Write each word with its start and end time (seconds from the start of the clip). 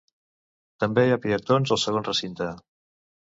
També 0.83 1.03
hi 1.09 1.13
ha 1.15 1.19
panteons 1.25 1.75
al 1.77 1.81
segon 1.83 2.09
recinte. 2.09 2.49